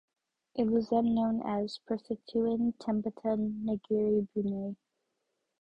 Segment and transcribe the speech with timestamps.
[0.55, 4.75] It was then known as "Persatuan Tempatan Negeri Brunei".